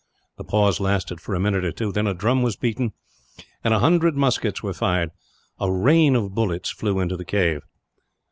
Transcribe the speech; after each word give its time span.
The 0.37 0.43
pause 0.43 0.79
lasted 0.79 1.21
for 1.21 1.35
a 1.35 1.39
minute 1.39 1.63
or 1.63 1.71
two. 1.71 1.91
Then 1.91 2.07
a 2.07 2.15
drum 2.15 2.41
was 2.41 2.55
beaten, 2.55 2.93
and 3.63 3.71
a 3.71 3.77
hundred 3.77 4.15
muskets 4.17 4.63
were 4.63 4.73
fired. 4.73 5.11
A 5.59 5.71
rain 5.71 6.15
of 6.15 6.33
bullets 6.33 6.71
flew 6.71 6.99
into 6.99 7.15
the 7.15 7.23
cave. 7.23 7.61